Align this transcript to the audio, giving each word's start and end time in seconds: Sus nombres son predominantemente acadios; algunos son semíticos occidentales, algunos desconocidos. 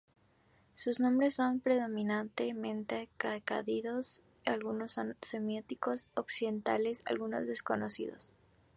Sus 0.73 0.99
nombres 0.99 1.35
son 1.35 1.59
predominantemente 1.59 3.07
acadios; 3.23 4.23
algunos 4.45 4.93
son 4.93 5.15
semíticos 5.21 6.09
occidentales, 6.15 7.03
algunos 7.05 7.45
desconocidos. 7.45 8.33